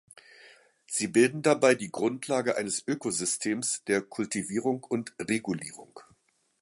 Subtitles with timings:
[0.87, 5.99] Sie bilden dabei die Grundlage eines Ökosystems der Kultivierung und Regulierung.